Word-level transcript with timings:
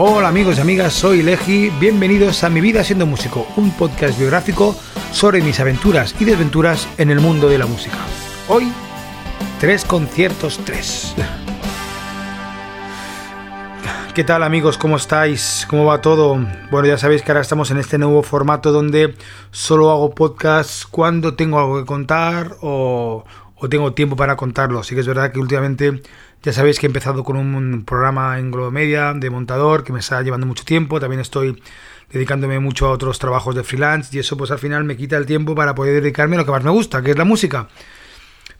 Hola 0.00 0.28
amigos 0.28 0.58
y 0.58 0.60
amigas, 0.60 0.92
soy 0.92 1.22
Leji, 1.22 1.70
bienvenidos 1.80 2.44
a 2.44 2.48
Mi 2.48 2.60
vida 2.60 2.84
siendo 2.84 3.04
músico, 3.04 3.48
un 3.56 3.72
podcast 3.72 4.16
biográfico 4.16 4.76
sobre 5.10 5.40
mis 5.42 5.58
aventuras 5.58 6.14
y 6.20 6.24
desventuras 6.24 6.86
en 6.98 7.10
el 7.10 7.18
mundo 7.18 7.48
de 7.48 7.58
la 7.58 7.66
música. 7.66 7.96
Hoy, 8.46 8.72
tres 9.58 9.84
conciertos, 9.84 10.60
tres. 10.64 11.16
¿Qué 14.14 14.22
tal 14.22 14.44
amigos? 14.44 14.78
¿Cómo 14.78 14.98
estáis? 14.98 15.66
¿Cómo 15.68 15.86
va 15.86 16.00
todo? 16.00 16.38
Bueno, 16.70 16.86
ya 16.86 16.96
sabéis 16.96 17.22
que 17.22 17.32
ahora 17.32 17.42
estamos 17.42 17.72
en 17.72 17.78
este 17.78 17.98
nuevo 17.98 18.22
formato 18.22 18.70
donde 18.70 19.16
solo 19.50 19.90
hago 19.90 20.14
podcast 20.14 20.84
cuando 20.88 21.34
tengo 21.34 21.58
algo 21.58 21.76
que 21.76 21.86
contar 21.86 22.54
o, 22.60 23.24
tengo 23.68 23.94
tiempo 23.94 24.14
para 24.14 24.36
contarlo. 24.36 24.78
Así 24.78 24.94
que 24.94 25.00
es 25.00 25.08
verdad 25.08 25.32
que 25.32 25.40
últimamente 25.40 26.02
ya 26.42 26.52
sabéis 26.52 26.78
que 26.78 26.86
he 26.86 26.88
empezado 26.88 27.24
con 27.24 27.36
un 27.36 27.84
programa 27.84 28.38
en 28.38 28.50
Globo 28.50 28.70
Media 28.70 29.12
de 29.14 29.30
montador 29.30 29.84
que 29.84 29.92
me 29.92 30.00
está 30.00 30.22
llevando 30.22 30.46
mucho 30.46 30.64
tiempo. 30.64 31.00
También 31.00 31.20
estoy 31.20 31.60
dedicándome 32.12 32.58
mucho 32.58 32.86
a 32.86 32.90
otros 32.90 33.18
trabajos 33.18 33.54
de 33.54 33.64
freelance 33.64 34.16
y 34.16 34.20
eso 34.20 34.36
pues 34.36 34.50
al 34.50 34.58
final 34.58 34.84
me 34.84 34.96
quita 34.96 35.16
el 35.16 35.26
tiempo 35.26 35.54
para 35.54 35.74
poder 35.74 36.00
dedicarme 36.00 36.36
a 36.36 36.38
lo 36.38 36.44
que 36.44 36.52
más 36.52 36.64
me 36.64 36.70
gusta, 36.70 37.02
que 37.02 37.10
es 37.10 37.18
la 37.18 37.24
música. 37.24 37.68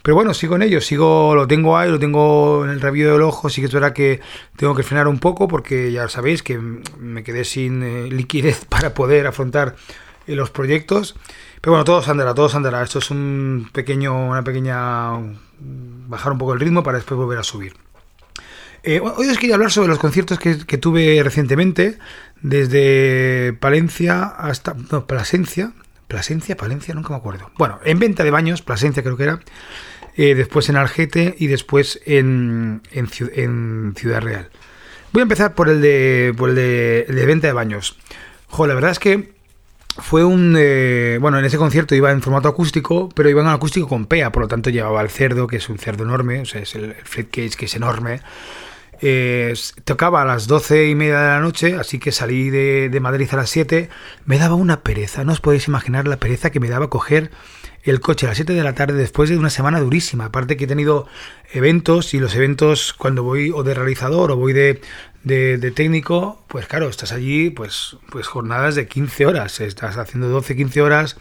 Pero 0.01 0.15
bueno, 0.15 0.33
sigo 0.33 0.55
en 0.55 0.61
ello, 0.61 0.79
sigo, 0.79 1.35
lo 1.35 1.47
tengo 1.47 1.77
ahí, 1.77 1.89
lo 1.89 1.99
tengo 1.99 2.63
en 2.63 2.71
el 2.71 2.79
rabillo 2.79 3.13
del 3.13 3.21
ojo, 3.21 3.49
sí 3.49 3.61
que 3.61 3.67
es 3.67 3.73
verdad 3.73 3.91
que 3.91 4.21
tengo 4.55 4.73
que 4.73 4.83
frenar 4.83 5.07
un 5.07 5.19
poco 5.19 5.47
porque 5.47 5.91
ya 5.91 6.07
sabéis 6.07 6.41
que 6.41 6.57
me 6.57 7.23
quedé 7.23 7.43
sin 7.43 7.83
eh, 7.83 8.07
liquidez 8.09 8.65
para 8.69 8.93
poder 8.93 9.27
afrontar 9.27 9.75
eh, 10.25 10.35
los 10.35 10.51
proyectos. 10.51 11.15
Pero 11.61 11.73
bueno, 11.73 11.83
todo 11.83 12.03
andará, 12.09 12.33
todo 12.33 12.55
andará. 12.55 12.83
Esto 12.83 12.99
es 12.99 13.11
un 13.11 13.69
pequeño, 13.73 14.29
una 14.29 14.43
pequeña 14.43 15.11
bajar 15.59 16.31
un 16.31 16.37
poco 16.37 16.53
el 16.53 16.59
ritmo 16.59 16.83
para 16.83 16.97
después 16.97 17.17
volver 17.17 17.39
a 17.39 17.43
subir. 17.43 17.73
Eh, 18.83 19.01
hoy 19.01 19.27
os 19.27 19.37
quería 19.37 19.55
hablar 19.55 19.71
sobre 19.71 19.89
los 19.89 19.99
conciertos 19.99 20.39
que, 20.39 20.65
que, 20.65 20.77
tuve 20.77 21.21
recientemente, 21.21 21.97
desde 22.41 23.53
Palencia 23.59 24.23
hasta. 24.23 24.75
No, 24.91 25.05
Plasencia. 25.05 25.73
Plasencia, 26.07 26.55
Palencia, 26.57 26.95
nunca 26.95 27.09
me 27.09 27.17
acuerdo. 27.17 27.51
Bueno, 27.57 27.79
en 27.83 27.99
venta 27.99 28.23
de 28.23 28.31
baños, 28.31 28.61
Plasencia 28.61 29.03
creo 29.03 29.17
que 29.17 29.23
era. 29.23 29.39
Eh, 30.15 30.33
después 30.33 30.67
en 30.69 30.75
Algete 30.75 31.35
y 31.37 31.47
después 31.47 32.01
en, 32.05 32.81
en, 32.91 33.93
Ciudad 33.95 34.21
Real. 34.21 34.49
Voy 35.11 35.21
a 35.21 35.23
empezar 35.23 35.53
por 35.53 35.69
el 35.69 35.81
de, 35.81 36.33
por 36.35 36.49
el 36.49 36.55
de, 36.55 37.05
de 37.07 37.25
venta 37.25 37.47
de 37.47 37.53
baños. 37.53 37.97
Jo, 38.47 38.65
la 38.65 38.73
verdad 38.73 38.91
es 38.91 38.99
que 38.99 39.38
fue 39.99 40.23
un... 40.23 40.55
Eh, 40.57 41.17
bueno, 41.21 41.39
en 41.39 41.45
ese 41.45 41.57
concierto 41.57 41.95
iba 41.95 42.11
en 42.11 42.21
formato 42.21 42.47
acústico, 42.47 43.09
pero 43.09 43.29
iba 43.29 43.41
en 43.41 43.47
acústico 43.47 43.87
con 43.87 44.05
PEA, 44.05 44.31
por 44.31 44.43
lo 44.43 44.47
tanto 44.47 44.69
llevaba 44.69 45.01
el 45.01 45.09
cerdo, 45.09 45.47
que 45.47 45.57
es 45.57 45.69
un 45.69 45.77
cerdo 45.77 46.03
enorme, 46.03 46.41
o 46.41 46.45
sea, 46.45 46.61
es 46.61 46.75
el, 46.75 46.83
el 46.85 47.29
Cage, 47.29 47.51
que 47.57 47.65
es 47.65 47.75
enorme. 47.75 48.21
Eh, 49.01 49.53
tocaba 49.85 50.21
a 50.21 50.25
las 50.25 50.47
doce 50.47 50.87
y 50.89 50.95
media 50.95 51.19
de 51.19 51.27
la 51.27 51.39
noche, 51.39 51.75
así 51.75 51.99
que 51.99 52.11
salí 52.11 52.49
de, 52.49 52.89
de 52.89 52.99
Madrid 52.99 53.29
a 53.31 53.37
las 53.37 53.49
7. 53.49 53.89
Me 54.25 54.37
daba 54.37 54.55
una 54.55 54.81
pereza, 54.81 55.23
no 55.23 55.31
os 55.31 55.39
podéis 55.39 55.67
imaginar 55.67 56.07
la 56.07 56.17
pereza 56.17 56.49
que 56.49 56.59
me 56.59 56.69
daba 56.69 56.89
coger 56.89 57.31
el 57.83 57.99
coche 57.99 58.25
a 58.25 58.29
las 58.29 58.37
7 58.37 58.53
de 58.53 58.63
la 58.63 58.75
tarde 58.75 58.93
después 58.93 59.29
de 59.29 59.37
una 59.37 59.49
semana 59.49 59.79
durísima. 59.79 60.25
Aparte 60.25 60.57
que 60.57 60.65
he 60.65 60.67
tenido 60.67 61.07
eventos 61.53 62.13
y 62.13 62.19
los 62.19 62.35
eventos 62.35 62.93
cuando 62.93 63.23
voy 63.23 63.51
o 63.51 63.63
de 63.63 63.73
realizador 63.73 64.31
o 64.31 64.35
voy 64.35 64.53
de, 64.53 64.81
de, 65.23 65.71
técnico, 65.71 66.43
pues 66.47 66.67
claro, 66.67 66.89
estás 66.89 67.11
allí 67.11 67.49
pues, 67.49 67.97
pues 68.11 68.27
jornadas 68.27 68.75
de 68.75 68.87
15 68.87 69.25
horas. 69.25 69.59
Estás 69.59 69.97
haciendo 69.97 70.29
12, 70.29 70.55
15 70.55 70.81
horas 70.81 71.17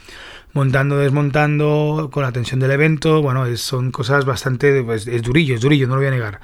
montando, 0.53 0.97
desmontando, 0.99 2.11
con 2.13 2.23
la 2.23 2.33
tensión 2.33 2.61
del 2.61 2.73
evento. 2.73 3.23
Bueno, 3.23 3.57
son 3.57 3.91
cosas 3.91 4.25
bastante... 4.25 4.83
Pues, 4.83 5.07
es 5.07 5.23
durillo, 5.23 5.55
es 5.55 5.61
durillo, 5.61 5.87
no 5.87 5.95
lo 5.95 6.01
voy 6.01 6.09
a 6.09 6.13
negar. 6.13 6.41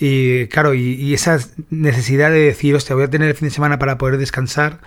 Y 0.00 0.46
claro, 0.46 0.74
y, 0.74 1.12
esa 1.12 1.38
necesidad 1.70 2.30
de 2.30 2.38
decir, 2.38 2.74
hostia, 2.74 2.94
voy 2.94 3.04
a 3.04 3.10
tener 3.10 3.28
el 3.28 3.34
fin 3.34 3.48
de 3.48 3.54
semana 3.54 3.78
para 3.78 3.98
poder 3.98 4.16
descansar, 4.16 4.80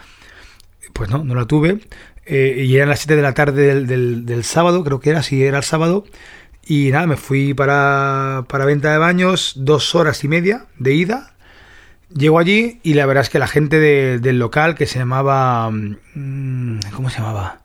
pues 0.94 1.10
no, 1.10 1.24
no 1.24 1.36
la 1.36 1.46
tuve. 1.46 1.82
Eh, 2.26 2.64
y 2.66 2.76
eran 2.76 2.90
las 2.90 3.00
7 3.00 3.16
de 3.16 3.22
la 3.22 3.34
tarde 3.34 3.86
del, 3.86 4.26
del, 4.26 4.44
sábado, 4.44 4.84
creo 4.84 5.00
que 5.00 5.10
era, 5.10 5.24
si 5.24 5.44
era 5.44 5.58
el 5.58 5.64
sábado. 5.64 6.06
Y 6.66 6.92
nada, 6.92 7.08
me 7.08 7.18
fui 7.18 7.54
para, 7.54 8.46
para 8.48 8.66
venta 8.66 8.92
de 8.92 8.98
baños, 8.98 9.54
dos 9.58 9.96
horas 9.96 10.24
y 10.24 10.28
media 10.28 10.68
de 10.78 10.94
ida. 10.94 11.34
Llego 12.16 12.40
allí 12.40 12.80
y 12.84 12.94
la 12.94 13.06
verdad 13.06 13.24
es 13.24 13.30
que 13.30 13.40
la 13.40 13.48
gente 13.48 13.80
del 13.80 14.40
local 14.40 14.76
que 14.76 14.86
se 14.86 15.00
llamaba... 15.00 15.70
Mm, 15.72 16.80
¿Cómo 16.94 17.10
se 17.10 17.20
llamaba? 17.20 17.62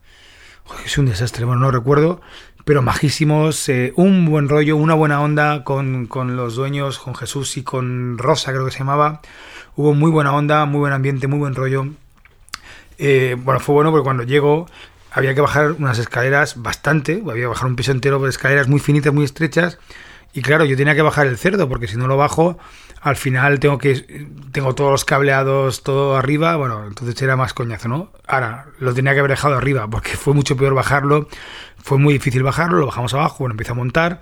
es 0.84 0.99
un 0.99 1.06
desastre, 1.06 1.45
bueno, 1.45 1.61
no 1.61 1.71
recuerdo, 1.71 2.21
pero 2.65 2.83
majísimos, 2.83 3.69
eh, 3.69 3.93
un 3.97 4.25
buen 4.27 4.49
rollo, 4.49 4.77
una 4.77 4.95
buena 4.95 5.21
onda 5.21 5.62
con, 5.65 6.06
con, 6.06 6.37
los 6.37 6.56
dueños, 6.56 6.99
con 6.99 7.15
Jesús 7.15 7.56
y 7.56 7.62
con 7.62 8.19
Rosa, 8.19 8.53
creo 8.53 8.65
que 8.65 8.72
se 8.72 8.78
llamaba. 8.78 9.21
Hubo 9.77 9.95
muy 9.95 10.11
buena 10.11 10.33
onda, 10.34 10.65
muy 10.65 10.81
buen 10.81 10.93
ambiente, 10.93 11.28
muy 11.28 11.39
buen 11.39 11.55
rollo. 11.55 11.87
Eh, 12.99 13.37
bueno, 13.39 13.61
fue 13.61 13.75
bueno 13.75 13.91
porque 13.91 14.05
cuando 14.05 14.23
llego 14.23 14.67
había 15.12 15.34
que 15.34 15.41
bajar 15.41 15.73
unas 15.73 15.99
escaleras 15.99 16.61
bastante, 16.62 17.23
había 17.23 17.45
que 17.45 17.47
bajar 17.47 17.67
un 17.69 17.77
piso 17.77 17.93
entero 17.93 18.19
por 18.19 18.29
escaleras 18.29 18.69
muy 18.69 18.81
finitas, 18.81 19.12
muy 19.12 19.25
estrechas. 19.25 19.79
Y 20.33 20.43
claro, 20.43 20.67
yo 20.67 20.77
tenía 20.77 20.95
que 20.95 21.03
bajar 21.03 21.27
el 21.27 21.39
cerdo 21.39 21.69
porque 21.69 21.89
si 21.89 21.97
no 21.97 22.07
lo 22.07 22.19
bajo, 22.19 22.59
al 23.01 23.17
final 23.17 23.59
tengo 23.59 23.79
que 23.79 24.29
tengo 24.53 24.75
todos 24.75 24.91
los 24.91 25.05
cableados 25.07 25.83
todo 25.83 26.17
arriba, 26.17 26.57
bueno, 26.57 26.84
entonces 26.87 27.21
era 27.23 27.37
más 27.37 27.55
coñazo, 27.55 27.89
¿no? 27.89 28.11
Ahora, 28.27 28.67
lo 28.79 28.93
tenía 28.93 29.15
que 29.15 29.21
haber 29.21 29.31
dejado 29.31 29.55
arriba 29.57 29.89
porque 29.89 30.11
fue 30.17 30.34
mucho 30.34 30.57
peor 30.57 30.75
bajarlo, 30.75 31.28
fue 31.83 31.99
muy 31.99 32.15
difícil 32.15 32.43
bajarlo, 32.43 32.78
lo 32.78 32.87
bajamos 32.87 33.15
abajo, 33.15 33.37
bueno, 33.41 33.53
empecé 33.55 33.73
a 33.73 33.75
montar 33.77 34.21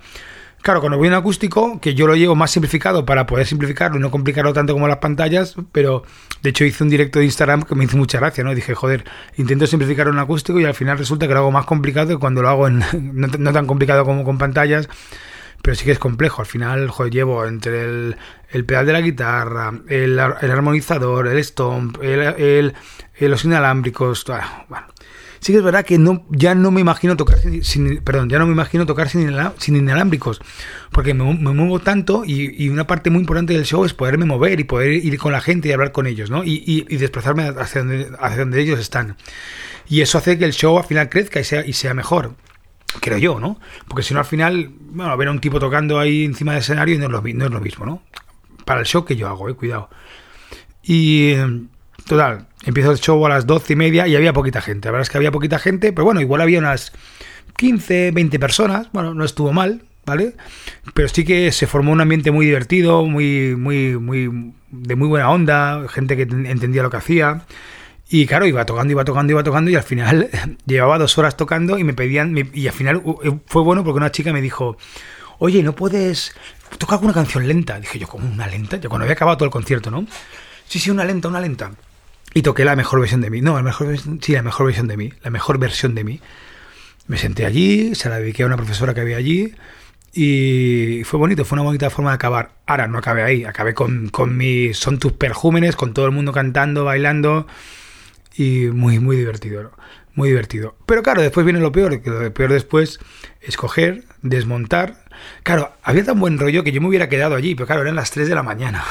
Claro, 0.61 0.79
cuando 0.79 0.97
voy 0.97 1.07
en 1.07 1.13
acústico, 1.13 1.79
que 1.79 1.93
yo 1.93 2.07
lo 2.07 2.15
llevo 2.15 2.33
más 2.33 2.49
simplificado 2.49 3.05
para 3.05 3.27
poder 3.27 3.45
simplificarlo 3.45 3.97
y 3.97 3.99
no 3.99 4.09
complicarlo 4.09 4.51
tanto 4.51 4.73
como 4.73 4.87
las 4.87 4.97
pantallas, 4.97 5.55
pero 5.71 6.03
de 6.41 6.49
hecho 6.49 6.65
hice 6.65 6.83
un 6.83 6.89
directo 6.89 7.19
de 7.19 7.25
Instagram 7.25 7.61
que 7.61 7.75
me 7.75 7.83
hizo 7.83 7.97
mucha 7.97 8.17
gracia, 8.19 8.43
¿no? 8.43 8.55
Dije, 8.55 8.73
joder, 8.73 9.05
intento 9.37 9.67
simplificar 9.67 10.07
en 10.07 10.17
acústico 10.17 10.59
y 10.59 10.65
al 10.65 10.73
final 10.73 10.97
resulta 10.97 11.27
que 11.27 11.33
lo 11.35 11.41
hago 11.41 11.51
más 11.51 11.65
complicado 11.67 12.07
que 12.07 12.17
cuando 12.17 12.41
lo 12.41 12.49
hago 12.49 12.67
en, 12.67 12.83
no, 13.13 13.53
tan 13.53 13.67
complicado 13.67 14.05
como 14.05 14.23
con 14.23 14.39
pantallas, 14.39 14.89
pero 15.61 15.75
sí 15.75 15.85
que 15.85 15.91
es 15.91 15.99
complejo. 15.99 16.41
Al 16.41 16.47
final, 16.47 16.89
joder, 16.89 17.13
llevo 17.13 17.45
entre 17.45 17.83
el, 17.83 18.17
el 18.49 18.65
pedal 18.65 18.87
de 18.87 18.93
la 18.93 19.01
guitarra, 19.01 19.71
el, 19.87 20.17
el 20.17 20.51
armonizador, 20.51 21.27
el 21.27 21.43
stomp, 21.43 22.01
el, 22.01 22.73
los 23.19 23.45
inalámbricos, 23.45 24.25
bueno 24.67 24.87
sí 25.39 25.51
que 25.51 25.59
es 25.59 25.63
verdad 25.63 25.85
que 25.85 25.97
no, 25.97 26.25
ya 26.29 26.55
no 26.55 26.71
me 26.71 26.81
imagino 26.81 27.15
tocar 27.15 27.39
sin, 27.61 28.01
perdón, 28.01 28.29
ya 28.29 28.39
no 28.39 28.45
me 28.45 28.53
imagino 28.53 28.85
tocar 28.85 29.09
sin, 29.09 29.31
sin 29.57 29.75
inalámbricos, 29.75 30.41
porque 30.91 31.13
me, 31.13 31.23
muevo 31.23 31.79
tanto 31.79 32.23
y, 32.25 32.69
una 32.69 32.87
parte 32.87 33.09
muy 33.09 33.21
importante 33.21 33.53
del 33.53 33.65
show 33.65 33.85
es 33.85 33.93
poderme 33.93 34.25
mover 34.25 34.59
y 34.59 34.63
poder 34.63 34.91
ir 34.91 35.17
con 35.17 35.31
la 35.31 35.41
gente 35.41 35.69
y 35.69 35.71
hablar 35.71 35.91
con 35.91 36.07
ellos, 36.07 36.29
¿no? 36.29 36.43
Y, 36.43 36.83
desplazarme 36.97 37.43
hacia 37.43 37.81
donde, 37.81 38.09
hacia 38.19 38.39
donde 38.39 38.61
ellos 38.61 38.79
están. 38.79 39.17
Y 39.87 40.01
eso 40.01 40.17
hace 40.17 40.37
que 40.37 40.45
el 40.45 40.53
show 40.53 40.77
al 40.77 40.85
final 40.85 41.09
crezca 41.09 41.39
y 41.39 41.43
sea, 41.43 41.65
y 41.65 41.73
sea 41.73 41.93
mejor 41.93 42.35
creo 43.01 43.17
yo, 43.17 43.39
¿no? 43.41 43.59
Porque 43.89 44.03
si 44.03 44.13
no, 44.13 44.21
al 44.21 44.25
final, 44.25 44.71
bueno, 44.79 45.15
ver 45.17 45.27
a 45.27 45.31
un 45.31 45.41
tipo 45.41 45.59
tocando 45.59 45.99
ahí 45.99 46.23
encima 46.23 46.53
del 46.53 46.61
escenario 46.61 46.97
no 46.97 47.05
es 47.05 47.11
lo, 47.11 47.21
no 47.21 47.45
es 47.45 47.51
lo 47.51 47.59
mismo, 47.59 47.85
¿no? 47.85 48.01
Para 48.63 48.79
el 48.79 48.85
show 48.85 49.03
que 49.03 49.17
yo 49.17 49.27
hago, 49.27 49.49
eh, 49.49 49.53
cuidado. 49.53 49.89
Y 50.81 51.35
Total, 52.05 52.45
empiezo 52.65 52.91
el 52.91 52.99
show 52.99 53.23
a 53.25 53.29
las 53.29 53.47
doce 53.47 53.73
y 53.73 53.75
media 53.75 54.07
y 54.07 54.15
había 54.15 54.33
poquita 54.33 54.61
gente. 54.61 54.87
La 54.87 54.93
verdad 54.93 55.03
es 55.03 55.09
que 55.09 55.17
había 55.17 55.31
poquita 55.31 55.59
gente, 55.59 55.93
pero 55.93 56.05
bueno, 56.05 56.21
igual 56.21 56.41
había 56.41 56.59
unas 56.59 56.91
15, 57.57 58.11
20 58.11 58.39
personas. 58.39 58.87
Bueno, 58.91 59.13
no 59.13 59.23
estuvo 59.23 59.53
mal, 59.53 59.83
¿vale? 60.05 60.35
Pero 60.93 61.07
sí 61.07 61.23
que 61.23 61.51
se 61.51 61.67
formó 61.67 61.91
un 61.91 62.01
ambiente 62.01 62.31
muy 62.31 62.45
divertido, 62.45 63.05
muy, 63.05 63.55
muy, 63.55 63.97
muy, 63.97 64.53
de 64.71 64.95
muy 64.95 65.07
buena 65.07 65.29
onda, 65.29 65.87
gente 65.87 66.17
que 66.17 66.23
entendía 66.23 66.83
lo 66.83 66.89
que 66.89 66.97
hacía. 66.97 67.45
Y 68.09 68.25
claro, 68.27 68.45
iba 68.45 68.65
tocando, 68.65 68.91
iba 68.91 69.03
tocando, 69.03 69.31
iba 69.31 69.43
tocando 69.43 69.71
y 69.71 69.75
al 69.75 69.83
final 69.83 70.29
llevaba 70.65 70.97
dos 70.97 71.17
horas 71.17 71.37
tocando 71.37 71.77
y 71.77 71.83
me 71.83 71.93
pedían, 71.93 72.35
y 72.53 72.67
al 72.67 72.73
final 72.73 73.01
eh, 73.23 73.31
fue 73.47 73.63
bueno 73.63 73.83
porque 73.83 73.97
una 73.97 74.11
chica 74.11 74.31
me 74.31 74.41
dijo, 74.41 74.77
oye, 75.39 75.63
¿no 75.63 75.73
puedes 75.73 76.35
tocar 76.77 76.95
alguna 76.95 77.13
canción 77.13 77.47
lenta? 77.47 77.79
Dije 77.79 77.99
yo, 77.99 78.07
¿cómo 78.07 78.29
una 78.31 78.47
lenta? 78.47 78.77
Yo 78.77 78.89
cuando 78.89 79.03
había 79.05 79.15
acabado 79.15 79.37
todo 79.37 79.45
el 79.45 79.51
concierto, 79.51 79.89
¿no? 79.89 80.05
Sí, 80.67 80.79
sí, 80.79 80.89
una 80.91 81.03
lenta, 81.03 81.27
una 81.27 81.41
lenta 81.41 81.71
y 82.35 82.41
toqué 82.41 82.65
la 82.65 82.75
mejor 82.75 82.99
versión 82.99 83.21
de 83.21 83.29
mí. 83.29 83.41
No, 83.41 83.55
la 83.55 83.63
mejor, 83.63 83.97
sí, 84.21 84.33
la 84.33 84.43
mejor 84.43 84.67
versión 84.67 84.87
de 84.87 84.97
mí, 84.97 85.11
la 85.23 85.31
mejor 85.31 85.57
versión 85.57 85.95
de 85.95 86.03
mí. 86.03 86.19
Me 87.07 87.17
senté 87.17 87.45
allí, 87.45 87.95
se 87.95 88.09
la 88.09 88.19
dediqué 88.19 88.43
a 88.43 88.45
una 88.45 88.57
profesora 88.57 88.93
que 88.93 88.99
había 88.99 89.15
allí 89.15 89.55
y 90.11 91.01
fue 91.05 91.17
bonito, 91.17 91.45
fue 91.45 91.55
una 91.55 91.63
bonita 91.63 91.89
forma 91.89 92.11
de 92.11 92.15
acabar. 92.15 92.51
Ahora 92.65 92.87
no 92.87 92.97
acabé 92.97 93.23
ahí, 93.23 93.45
acabé 93.45 93.73
con, 93.73 94.09
con 94.09 94.35
mis 94.35 94.77
Son 94.77 94.99
tus 94.99 95.13
perjúmenes, 95.13 95.77
con 95.77 95.93
todo 95.93 96.05
el 96.07 96.11
mundo 96.11 96.33
cantando, 96.33 96.83
bailando 96.83 97.47
y 98.35 98.65
muy, 98.65 98.99
muy 98.99 99.15
divertido, 99.15 99.71
muy 100.13 100.27
divertido. 100.27 100.75
Pero 100.85 101.03
claro, 101.03 101.21
después 101.21 101.45
viene 101.45 101.61
lo 101.61 101.71
peor, 101.71 102.01
que 102.01 102.09
lo 102.09 102.33
peor 102.33 102.51
después 102.51 102.99
es 103.39 103.55
coger, 103.55 104.03
desmontar. 104.23 105.05
Claro, 105.43 105.71
había 105.83 106.03
tan 106.03 106.19
buen 106.19 106.37
rollo 106.37 106.65
que 106.65 106.73
yo 106.73 106.81
me 106.81 106.89
hubiera 106.89 107.07
quedado 107.07 107.35
allí, 107.35 107.55
pero 107.55 107.65
claro, 107.65 107.83
eran 107.83 107.95
las 107.95 108.11
3 108.11 108.27
de 108.27 108.35
la 108.35 108.43
mañana. 108.43 108.83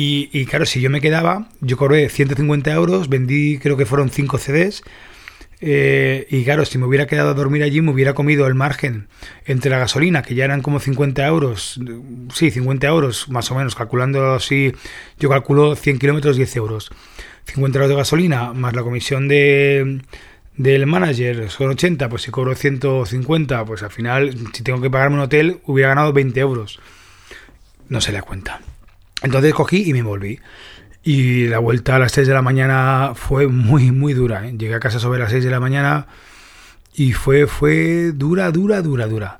Y, 0.00 0.46
claro, 0.46 0.64
si 0.64 0.80
yo 0.80 0.90
me 0.90 1.00
quedaba, 1.00 1.48
yo 1.60 1.76
cobré 1.76 2.08
150 2.08 2.72
euros, 2.72 3.08
vendí 3.08 3.58
creo 3.58 3.76
que 3.76 3.84
fueron 3.84 4.10
5 4.10 4.38
CDs 4.38 4.84
Eh, 5.60 6.28
y 6.30 6.44
claro, 6.44 6.64
si 6.64 6.78
me 6.78 6.86
hubiera 6.86 7.08
quedado 7.08 7.30
a 7.30 7.34
dormir 7.34 7.64
allí, 7.64 7.80
me 7.80 7.90
hubiera 7.90 8.14
comido 8.14 8.46
el 8.46 8.54
margen 8.54 9.08
entre 9.44 9.72
la 9.72 9.78
gasolina, 9.78 10.22
que 10.22 10.36
ya 10.36 10.44
eran 10.44 10.62
como 10.62 10.78
50 10.78 11.26
euros, 11.26 11.80
sí, 12.32 12.52
50 12.52 12.86
euros 12.86 13.28
más 13.28 13.50
o 13.50 13.56
menos, 13.56 13.74
calculando 13.74 14.34
así, 14.34 14.72
yo 15.18 15.28
calculo 15.28 15.74
100 15.74 15.98
kilómetros, 15.98 16.36
10 16.36 16.56
euros. 16.56 16.90
50 17.46 17.78
euros 17.78 17.90
de 17.90 17.96
gasolina, 17.96 18.52
más 18.52 18.74
la 18.74 18.84
comisión 18.84 19.26
de, 19.26 20.00
del 20.56 20.86
manager 20.86 21.50
son 21.50 21.70
80, 21.70 22.08
pues 22.08 22.22
si 22.22 22.30
cobro 22.30 22.54
150, 22.54 23.64
pues 23.64 23.82
al 23.82 23.90
final, 23.90 24.32
si 24.52 24.62
tengo 24.62 24.80
que 24.80 24.90
pagarme 24.90 25.16
un 25.16 25.22
hotel, 25.22 25.58
hubiera 25.64 25.88
ganado 25.88 26.12
20 26.12 26.38
euros. 26.38 26.78
No 27.88 28.00
se 28.00 28.12
le 28.12 28.18
da 28.18 28.22
cuenta. 28.22 28.60
Entonces 29.22 29.54
cogí 29.54 29.88
y 29.88 29.92
me 29.92 30.02
volví. 30.02 30.40
Y 31.02 31.46
la 31.46 31.58
vuelta 31.58 31.96
a 31.96 31.98
las 31.98 32.12
6 32.12 32.28
de 32.28 32.34
la 32.34 32.42
mañana 32.42 33.12
fue 33.14 33.46
muy, 33.46 33.92
muy 33.92 34.12
dura. 34.14 34.46
¿eh? 34.46 34.54
Llegué 34.56 34.74
a 34.74 34.80
casa 34.80 34.98
sobre 34.98 35.18
las 35.20 35.30
6 35.30 35.44
de 35.44 35.50
la 35.50 35.60
mañana 35.60 36.06
y 36.94 37.12
fue, 37.12 37.46
fue 37.46 38.12
dura, 38.12 38.50
dura, 38.50 38.82
dura, 38.82 39.06
dura. 39.06 39.38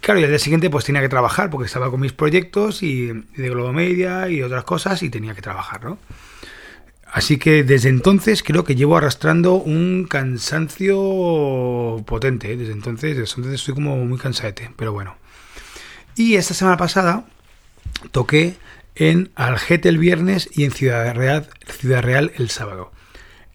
Claro, 0.00 0.20
y 0.20 0.24
al 0.24 0.30
día 0.30 0.38
siguiente 0.38 0.70
pues 0.70 0.84
tenía 0.84 1.00
que 1.00 1.08
trabajar 1.08 1.50
porque 1.50 1.66
estaba 1.66 1.90
con 1.90 2.00
mis 2.00 2.12
proyectos 2.12 2.82
y, 2.82 3.06
de 3.08 3.50
Globo 3.50 3.72
Media 3.72 4.28
y 4.28 4.42
otras 4.42 4.64
cosas 4.64 5.02
y 5.02 5.10
tenía 5.10 5.34
que 5.34 5.42
trabajar, 5.42 5.84
¿no? 5.84 5.98
Así 7.10 7.38
que 7.38 7.64
desde 7.64 7.88
entonces 7.88 8.42
creo 8.42 8.64
que 8.64 8.74
llevo 8.74 8.96
arrastrando 8.96 9.54
un 9.54 10.06
cansancio 10.08 12.04
potente. 12.06 12.52
¿eh? 12.52 12.56
Desde 12.56 12.72
entonces, 12.72 13.16
desde 13.16 13.34
entonces 13.36 13.60
estoy 13.60 13.74
como 13.74 13.96
muy 14.04 14.18
cansadete, 14.18 14.70
pero 14.76 14.92
bueno. 14.92 15.16
Y 16.16 16.34
esta 16.34 16.52
semana 16.52 16.76
pasada 16.76 17.24
toqué 18.10 18.56
en 18.98 19.30
Algete 19.36 19.88
el 19.88 19.98
viernes 19.98 20.50
y 20.52 20.64
en 20.64 20.72
Ciudad 20.72 21.14
Real, 21.14 21.48
Ciudad 21.66 22.02
Real 22.02 22.32
el 22.36 22.50
sábado. 22.50 22.92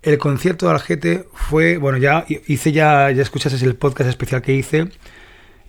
El 0.01 0.17
concierto 0.17 0.65
de 0.65 0.71
Algete 0.71 1.27
fue, 1.33 1.77
bueno, 1.77 1.97
ya 1.97 2.25
hice 2.47 2.71
ya, 2.71 3.11
ya 3.11 3.21
escuchaste 3.21 3.63
el 3.63 3.75
podcast 3.75 4.09
especial 4.09 4.41
que 4.41 4.53
hice. 4.53 4.89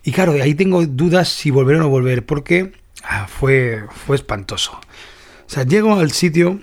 Y 0.03 0.11
claro, 0.11 0.33
ahí 0.33 0.55
tengo 0.55 0.85
dudas 0.85 1.29
si 1.29 1.51
volver 1.51 1.75
o 1.77 1.79
no 1.79 1.89
volver, 1.89 2.25
porque 2.25 2.73
ah, 3.03 3.27
fue, 3.27 3.83
fue 4.05 4.15
espantoso. 4.15 4.73
O 4.73 5.49
sea, 5.49 5.63
llego 5.63 5.95
al 5.95 6.11
sitio 6.11 6.59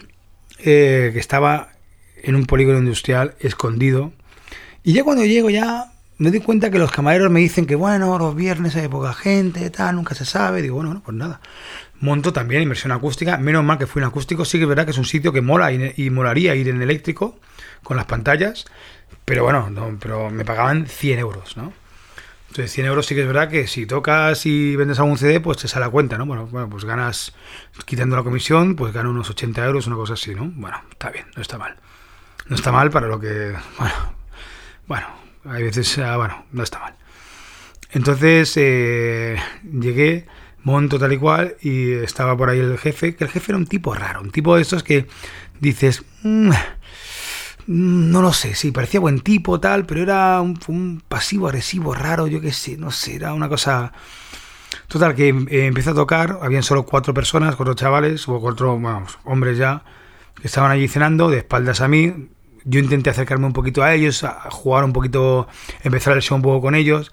eh, 0.58 1.10
que 1.12 1.18
estaba 1.18 1.72
en 2.22 2.34
un 2.34 2.46
polígono 2.46 2.78
industrial 2.78 3.34
escondido. 3.40 4.12
Y 4.84 4.94
ya 4.94 5.04
cuando 5.04 5.24
llego 5.24 5.50
ya 5.50 5.92
me 6.18 6.30
doy 6.30 6.40
cuenta 6.40 6.70
que 6.70 6.78
los 6.78 6.92
camareros 6.92 7.30
me 7.30 7.40
dicen 7.40 7.66
que 7.66 7.74
bueno, 7.74 8.18
los 8.18 8.34
viernes 8.34 8.76
hay 8.76 8.88
poca 8.88 9.12
gente, 9.12 9.68
tal, 9.70 9.96
nunca 9.96 10.14
se 10.14 10.24
sabe. 10.24 10.62
Digo, 10.62 10.76
bueno, 10.76 11.02
pues 11.04 11.16
nada 11.16 11.40
monto 12.02 12.32
también 12.32 12.62
inversión 12.62 12.92
acústica. 12.92 13.38
Menos 13.38 13.64
mal 13.64 13.78
que 13.78 13.86
fui 13.86 14.02
en 14.02 14.08
acústico. 14.08 14.44
Sí 14.44 14.58
que 14.58 14.64
es 14.64 14.68
verdad 14.68 14.84
que 14.84 14.90
es 14.90 14.98
un 14.98 15.06
sitio 15.06 15.32
que 15.32 15.40
mola 15.40 15.72
y, 15.72 16.10
molaría 16.10 16.54
ir 16.54 16.68
en 16.68 16.82
eléctrico 16.82 17.38
con 17.82 17.96
las 17.96 18.06
pantallas. 18.06 18.66
Pero 19.24 19.44
bueno, 19.44 19.70
no, 19.70 19.96
pero 20.00 20.28
me 20.30 20.44
pagaban 20.44 20.86
100 20.86 21.18
euros, 21.20 21.56
¿no? 21.56 21.72
Entonces 22.48 22.72
100 22.72 22.86
euros 22.86 23.06
sí 23.06 23.14
que 23.14 23.22
es 23.22 23.26
verdad 23.26 23.48
que 23.48 23.66
si 23.66 23.86
tocas 23.86 24.44
y 24.44 24.76
vendes 24.76 24.98
algún 24.98 25.16
CD, 25.16 25.40
pues 25.40 25.58
te 25.58 25.68
sale 25.68 25.86
a 25.86 25.88
cuenta, 25.88 26.18
¿no? 26.18 26.26
Bueno, 26.26 26.48
bueno, 26.48 26.68
pues 26.68 26.84
ganas, 26.84 27.32
quitando 27.86 28.16
la 28.16 28.24
comisión, 28.24 28.76
pues 28.76 28.92
gano 28.92 29.08
unos 29.08 29.30
80 29.30 29.64
euros, 29.64 29.86
una 29.86 29.96
cosa 29.96 30.14
así, 30.14 30.34
¿no? 30.34 30.50
Bueno, 30.54 30.82
está 30.90 31.10
bien, 31.10 31.26
no 31.34 31.40
está 31.40 31.56
mal. 31.56 31.76
No 32.48 32.56
está 32.56 32.72
mal 32.72 32.90
para 32.90 33.06
lo 33.06 33.18
que... 33.20 33.54
Bueno, 33.78 33.94
bueno 34.86 35.06
hay 35.44 35.62
veces... 35.62 35.96
Ah, 35.98 36.16
bueno, 36.16 36.44
no 36.52 36.62
está 36.62 36.80
mal. 36.80 36.94
Entonces 37.92 38.52
eh, 38.56 39.38
llegué 39.62 40.26
monto 40.64 40.98
tal 40.98 41.12
y 41.12 41.18
cual, 41.18 41.56
y 41.60 41.92
estaba 41.92 42.36
por 42.36 42.48
ahí 42.48 42.60
el 42.60 42.78
jefe, 42.78 43.14
que 43.14 43.24
el 43.24 43.30
jefe 43.30 43.52
era 43.52 43.58
un 43.58 43.66
tipo 43.66 43.94
raro, 43.94 44.20
un 44.20 44.30
tipo 44.30 44.56
de 44.56 44.62
estos 44.62 44.82
que 44.82 45.06
dices, 45.60 46.04
mm, 46.22 46.50
no 47.66 48.22
lo 48.22 48.32
sé, 48.32 48.54
sí, 48.54 48.72
parecía 48.72 49.00
buen 49.00 49.20
tipo 49.20 49.60
tal, 49.60 49.86
pero 49.86 50.02
era 50.02 50.40
un, 50.40 51.02
pasivo 51.08 51.46
agresivo 51.46 51.94
raro, 51.94 52.26
yo 52.26 52.40
qué 52.40 52.52
sé, 52.52 52.76
no 52.76 52.90
sé, 52.90 53.16
era 53.16 53.34
una 53.34 53.48
cosa... 53.48 53.92
Total, 54.88 55.14
que 55.14 55.28
eh, 55.28 55.66
empecé 55.66 55.90
a 55.90 55.94
tocar, 55.94 56.38
habían 56.42 56.62
solo 56.62 56.84
cuatro 56.84 57.14
personas, 57.14 57.56
cuatro 57.56 57.74
chavales, 57.74 58.28
o 58.28 58.40
cuatro 58.40 58.80
hombres 59.24 59.58
ya, 59.58 59.84
que 60.40 60.46
estaban 60.46 60.70
allí 60.70 60.88
cenando, 60.88 61.30
de 61.30 61.38
espaldas 61.38 61.80
a 61.80 61.88
mí. 61.88 62.28
Yo 62.64 62.80
intenté 62.80 63.10
acercarme 63.10 63.46
un 63.46 63.52
poquito 63.52 63.82
a 63.82 63.94
ellos, 63.94 64.24
a 64.24 64.50
jugar 64.50 64.84
un 64.84 64.92
poquito, 64.92 65.46
empezar 65.82 66.14
el 66.14 66.22
show 66.22 66.36
un 66.36 66.42
poco 66.42 66.60
con 66.60 66.74
ellos, 66.74 67.10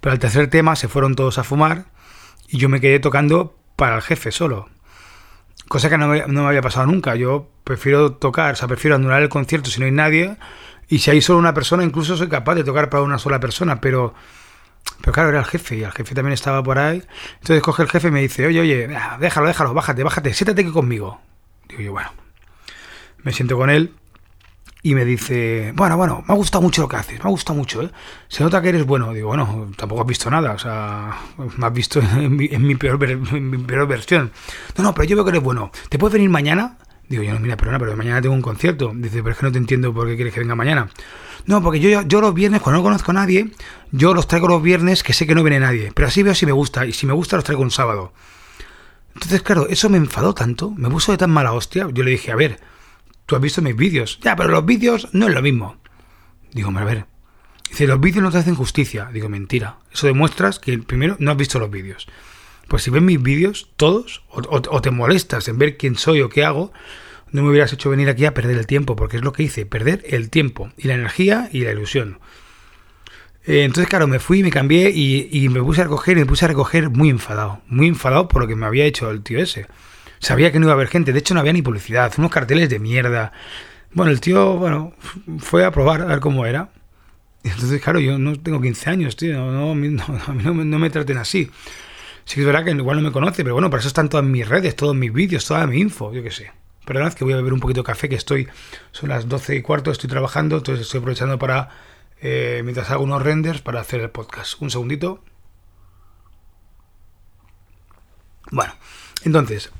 pero 0.00 0.12
al 0.12 0.18
tercer 0.18 0.48
tema 0.48 0.74
se 0.74 0.88
fueron 0.88 1.14
todos 1.14 1.38
a 1.38 1.44
fumar 1.44 1.86
y 2.52 2.58
yo 2.58 2.68
me 2.68 2.80
quedé 2.80 3.00
tocando 3.00 3.56
para 3.76 3.96
el 3.96 4.02
jefe 4.02 4.30
solo. 4.30 4.68
Cosa 5.68 5.88
que 5.88 5.96
no 5.96 6.08
me, 6.08 6.40
había 6.46 6.60
pasado 6.60 6.86
nunca. 6.86 7.16
Yo 7.16 7.48
prefiero 7.64 8.12
tocar, 8.12 8.52
o 8.52 8.56
sea, 8.56 8.68
prefiero 8.68 8.94
anular 8.94 9.22
el 9.22 9.30
concierto 9.30 9.70
si 9.70 9.80
no 9.80 9.86
hay 9.86 9.92
nadie. 9.92 10.36
Y 10.86 10.98
si 10.98 11.10
hay 11.10 11.22
solo 11.22 11.38
una 11.38 11.54
persona, 11.54 11.82
incluso 11.82 12.14
soy 12.14 12.28
capaz 12.28 12.54
de 12.54 12.62
tocar 12.62 12.90
para 12.90 13.02
una 13.02 13.18
sola 13.18 13.40
persona, 13.40 13.80
pero... 13.80 14.14
Pero 15.00 15.12
claro, 15.12 15.30
era 15.30 15.38
el 15.38 15.44
jefe 15.46 15.76
y 15.76 15.82
el 15.84 15.92
jefe 15.92 16.14
también 16.14 16.34
estaba 16.34 16.62
por 16.62 16.78
ahí. 16.78 17.02
Entonces 17.40 17.62
coge 17.62 17.84
el 17.84 17.88
jefe 17.88 18.08
y 18.08 18.10
me 18.10 18.20
dice, 18.20 18.46
oye, 18.46 18.60
oye, 18.60 18.88
déjalo, 19.18 19.46
déjalo, 19.46 19.72
bájate, 19.72 20.02
bájate, 20.02 20.34
siéntate 20.34 20.60
aquí 20.60 20.70
conmigo. 20.70 21.20
Digo 21.68 21.80
yo, 21.80 21.92
bueno, 21.92 22.12
me 23.22 23.32
siento 23.32 23.56
con 23.56 23.70
él 23.70 23.94
y 24.84 24.94
me 24.96 25.04
dice, 25.04 25.72
bueno, 25.76 25.96
bueno, 25.96 26.24
me 26.26 26.34
ha 26.34 26.36
gustado 26.36 26.60
mucho 26.60 26.82
lo 26.82 26.88
que 26.88 26.96
haces, 26.96 27.22
me 27.22 27.28
ha 27.28 27.30
gustado 27.30 27.56
mucho, 27.56 27.82
¿eh? 27.82 27.90
Se 28.26 28.42
nota 28.42 28.60
que 28.60 28.70
eres 28.70 28.84
bueno. 28.84 29.12
Digo, 29.12 29.28
bueno, 29.28 29.70
tampoco 29.76 30.00
has 30.00 30.06
visto 30.08 30.28
nada, 30.28 30.52
o 30.52 30.58
sea, 30.58 31.16
me 31.56 31.66
has 31.66 31.72
visto 31.72 32.00
en 32.00 32.36
mi, 32.36 32.74
peor, 32.74 32.98
versión. 32.98 34.32
No, 34.76 34.82
no, 34.84 34.94
pero 34.94 35.04
yo 35.04 35.16
veo 35.16 35.24
que 35.24 35.30
eres 35.30 35.42
bueno. 35.42 35.70
¿Te 35.88 35.98
puedes 35.98 36.14
venir 36.14 36.30
mañana? 36.30 36.78
Digo, 37.08 37.22
yo 37.22 37.32
no, 37.32 37.40
mira, 37.40 37.56
perdona, 37.56 37.78
pero 37.78 37.96
mañana 37.96 38.20
tengo 38.20 38.34
un 38.34 38.42
concierto. 38.42 38.90
Dice, 38.94 39.22
pero 39.22 39.32
es 39.32 39.38
que 39.38 39.46
no 39.46 39.52
te 39.52 39.58
entiendo 39.58 39.94
por 39.94 40.08
qué 40.08 40.16
quieres 40.16 40.34
que 40.34 40.40
venga 40.40 40.56
mañana. 40.56 40.88
No, 41.46 41.62
porque 41.62 41.78
yo, 41.78 42.02
yo 42.02 42.20
los 42.20 42.34
viernes, 42.34 42.60
cuando 42.60 42.78
no 42.78 42.82
conozco 42.82 43.12
a 43.12 43.14
nadie, 43.14 43.50
yo 43.92 44.14
los 44.14 44.26
traigo 44.26 44.48
los 44.48 44.62
viernes 44.62 45.04
que 45.04 45.12
sé 45.12 45.28
que 45.28 45.34
no 45.34 45.44
viene 45.44 45.60
nadie. 45.60 45.92
Pero 45.94 46.08
así 46.08 46.24
veo 46.24 46.34
si 46.34 46.46
me 46.46 46.52
gusta, 46.52 46.86
y 46.86 46.92
si 46.92 47.06
me 47.06 47.12
gusta 47.12 47.36
los 47.36 47.44
traigo 47.44 47.62
un 47.62 47.70
sábado. 47.70 48.12
Entonces, 49.14 49.42
claro, 49.42 49.68
eso 49.68 49.88
me 49.90 49.98
enfadó 49.98 50.34
tanto, 50.34 50.70
me 50.70 50.88
puso 50.88 51.12
de 51.12 51.18
tan 51.18 51.30
mala 51.30 51.52
hostia. 51.52 51.86
Yo 51.92 52.02
le 52.02 52.12
dije, 52.12 52.32
a 52.32 52.36
ver, 52.36 52.58
tú 53.26 53.36
has 53.36 53.42
visto 53.42 53.62
mis 53.62 53.76
vídeos. 53.76 54.18
Ya, 54.22 54.36
pero 54.36 54.50
los 54.50 54.64
vídeos 54.64 55.08
no 55.12 55.28
es 55.28 55.34
lo 55.34 55.42
mismo. 55.42 55.76
Digo, 56.52 56.70
a 56.76 56.84
ver. 56.84 57.06
Dice, 57.68 57.86
los 57.86 58.00
vídeos 58.00 58.22
no 58.22 58.30
te 58.30 58.38
hacen 58.38 58.54
justicia. 58.54 59.08
Digo, 59.12 59.28
mentira. 59.28 59.78
Eso 59.92 60.06
demuestras 60.06 60.58
que 60.58 60.78
primero 60.78 61.16
no 61.18 61.30
has 61.30 61.36
visto 61.36 61.58
los 61.58 61.70
vídeos. 61.70 62.06
Pues 62.68 62.82
si 62.82 62.90
ves 62.90 63.02
mis 63.02 63.22
vídeos, 63.22 63.70
todos, 63.76 64.22
o, 64.30 64.80
te 64.80 64.90
molestas 64.90 65.48
en 65.48 65.58
ver 65.58 65.76
quién 65.76 65.96
soy 65.96 66.20
o 66.20 66.28
qué 66.28 66.44
hago, 66.44 66.72
no 67.30 67.42
me 67.42 67.50
hubieras 67.50 67.72
hecho 67.72 67.90
venir 67.90 68.08
aquí 68.08 68.24
a 68.24 68.34
perder 68.34 68.56
el 68.56 68.66
tiempo, 68.66 68.96
porque 68.96 69.16
es 69.16 69.22
lo 69.22 69.32
que 69.32 69.42
hice, 69.42 69.66
perder 69.66 70.02
el 70.06 70.30
tiempo, 70.30 70.70
y 70.76 70.88
la 70.88 70.94
energía 70.94 71.48
y 71.52 71.62
la 71.62 71.72
ilusión. 71.72 72.20
Eh, 73.44 73.64
entonces, 73.64 73.88
claro, 73.88 74.06
me 74.06 74.20
fui, 74.20 74.42
me 74.42 74.50
cambié 74.50 74.90
y, 74.90 75.28
y, 75.32 75.48
me 75.48 75.60
puse 75.60 75.80
a 75.80 75.84
recoger, 75.84 76.16
y 76.16 76.20
me 76.20 76.26
puse 76.26 76.44
a 76.44 76.48
recoger 76.48 76.90
muy 76.90 77.10
enfadado, 77.10 77.60
muy 77.66 77.88
enfadado 77.88 78.28
por 78.28 78.42
lo 78.42 78.48
que 78.48 78.54
me 78.54 78.66
había 78.66 78.84
hecho 78.84 79.10
el 79.10 79.22
tío 79.22 79.38
ese. 79.38 79.66
Sabía 80.22 80.52
que 80.52 80.60
no 80.60 80.66
iba 80.66 80.72
a 80.72 80.76
haber 80.76 80.86
gente, 80.86 81.12
de 81.12 81.18
hecho 81.18 81.34
no 81.34 81.40
había 81.40 81.52
ni 81.52 81.62
publicidad, 81.62 82.12
unos 82.16 82.30
carteles 82.30 82.70
de 82.70 82.78
mierda. 82.78 83.32
Bueno, 83.92 84.12
el 84.12 84.20
tío, 84.20 84.56
bueno, 84.56 84.94
fue 85.38 85.64
a 85.64 85.72
probar 85.72 86.02
a 86.02 86.04
ver 86.04 86.20
cómo 86.20 86.46
era. 86.46 86.70
Entonces, 87.42 87.82
claro, 87.82 87.98
yo 87.98 88.16
no 88.18 88.38
tengo 88.38 88.60
15 88.60 88.88
años, 88.88 89.16
tío, 89.16 89.50
no, 89.50 89.74
no, 89.74 90.78
me 90.78 90.90
traten 90.90 91.18
así. 91.18 91.50
Sí 92.24 92.36
que 92.36 92.42
es 92.42 92.46
verdad 92.46 92.64
que 92.64 92.70
igual 92.70 92.98
no 92.98 93.02
me 93.02 93.10
conoce, 93.10 93.42
pero 93.42 93.56
bueno, 93.56 93.68
para 93.68 93.80
eso 93.80 93.88
están 93.88 94.08
todas 94.08 94.24
mis 94.24 94.48
redes, 94.48 94.76
todos 94.76 94.94
mis 94.94 95.12
vídeos, 95.12 95.44
toda 95.44 95.66
mi 95.66 95.80
info, 95.80 96.12
yo 96.12 96.22
qué 96.22 96.30
sé. 96.30 96.52
Perdonad 96.86 97.14
que 97.14 97.24
voy 97.24 97.32
a 97.32 97.36
beber 97.36 97.52
un 97.52 97.58
poquito 97.58 97.80
de 97.80 97.86
café, 97.86 98.08
que 98.08 98.14
estoy, 98.14 98.46
son 98.92 99.08
las 99.08 99.28
12 99.28 99.56
y 99.56 99.62
cuarto, 99.62 99.90
estoy 99.90 100.08
trabajando, 100.08 100.58
entonces 100.58 100.86
estoy 100.86 100.98
aprovechando 100.98 101.36
para, 101.36 101.68
eh, 102.20 102.60
mientras 102.62 102.92
hago 102.92 103.02
unos 103.02 103.22
renders, 103.22 103.60
para 103.60 103.80
hacer 103.80 104.00
el 104.00 104.10
podcast. 104.10 104.62
Un 104.62 104.70
segundito. 104.70 105.24
Bueno, 108.52 108.72
entonces, 109.24 109.72